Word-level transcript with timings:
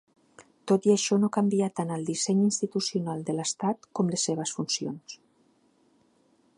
Tot 0.69 0.85
i 0.89 0.93
això, 0.93 1.17
no 1.23 1.29
canvia 1.35 1.67
tant 1.79 1.91
el 1.97 2.07
disseny 2.07 2.41
institucional 2.45 3.23
de 3.29 3.37
l'estat 3.41 3.87
com 4.01 4.11
les 4.15 4.27
seves 4.31 4.55
funcions. 4.61 5.17